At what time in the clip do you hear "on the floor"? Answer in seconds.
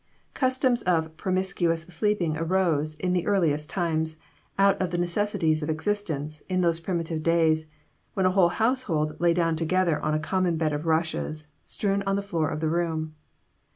12.07-12.49